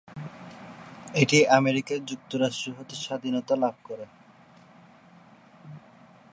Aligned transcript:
এটি 1.13 1.37
আমেরিকা 1.51 1.95
যুক্তরাষ্ট্র 2.09 2.67
হতে 2.77 2.95
স্বাধীনতা 2.95 3.53
লাভ 3.55 3.75
করে 3.83 4.05